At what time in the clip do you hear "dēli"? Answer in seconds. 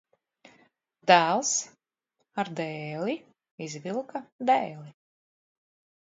2.59-3.15, 4.51-4.89